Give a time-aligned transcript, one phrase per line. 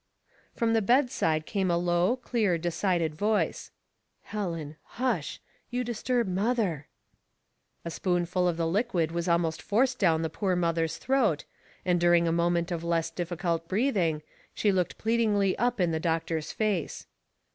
[0.55, 3.69] From the bedside came a low, clear, decided voice.
[4.23, 5.39] "Helen, hush—
[5.69, 6.87] you disturb mother.'*
[7.85, 11.45] A spoonful of the liquid was almost forced down the poor mother's throat,
[11.85, 14.23] and during a moment of less difficult breathing,
[14.55, 17.05] she looked pleadingly up in the doctor's face.